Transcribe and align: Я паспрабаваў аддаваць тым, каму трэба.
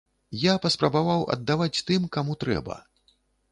Я 0.43 0.53
паспрабаваў 0.63 1.27
аддаваць 1.35 1.83
тым, 1.91 2.09
каму 2.19 2.39
трэба. 2.47 2.83